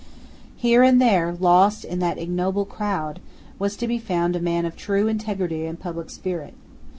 Here 0.55 0.81
and 0.81 0.99
there, 0.99 1.31
lost 1.39 1.85
in 1.85 1.99
that 1.99 2.17
ignoble 2.17 2.65
crowd, 2.65 3.19
was 3.59 3.75
to 3.75 3.87
be 3.87 3.99
found 3.99 4.35
a 4.35 4.39
man 4.39 4.65
of 4.65 4.75
true 4.75 5.07
integrity 5.07 5.67
and 5.67 5.79
public 5.79 6.09
spirit. 6.09 6.55